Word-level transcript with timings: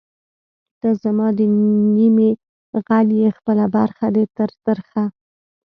ته 0.79 0.89
زما 1.03 1.27
د 1.37 1.39
نیمې 1.95 2.29
غل 2.85 3.09
ئې 3.19 3.27
خپله 3.37 3.65
برخه 3.75 4.07
دی 4.15 4.25
تر 4.37 4.49
ترخه 4.65 5.03